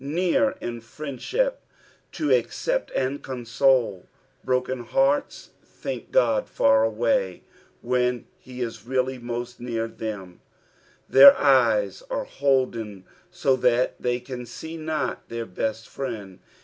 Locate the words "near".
0.03-0.55, 9.59-9.87